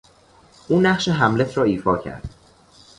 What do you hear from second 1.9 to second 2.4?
کرد.